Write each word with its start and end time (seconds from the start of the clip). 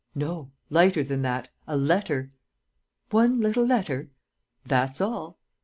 "No 0.15 0.51
lighter 0.71 1.03
than 1.03 1.21
that 1.21 1.51
a 1.67 1.77
letter!" 1.77 2.31
"One 3.11 3.39
little 3.39 3.63
letter?" 3.67 4.09
"That's 4.65 4.99
all." 4.99 5.37